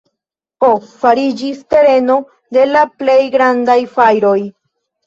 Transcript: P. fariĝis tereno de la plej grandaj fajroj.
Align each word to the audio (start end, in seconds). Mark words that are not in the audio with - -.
P. 0.63 0.69
fariĝis 1.03 1.61
tereno 1.75 2.17
de 2.59 2.67
la 2.73 2.85
plej 3.03 3.21
grandaj 3.39 3.79
fajroj. 3.97 4.39